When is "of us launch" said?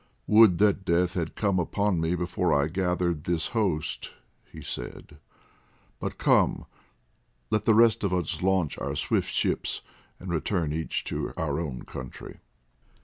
8.03-8.79